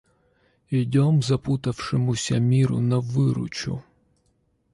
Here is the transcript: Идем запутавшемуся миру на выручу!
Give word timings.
Идем 0.71 1.21
запутавшемуся 1.21 2.39
миру 2.39 2.79
на 2.79 2.99
выручу! 2.99 3.83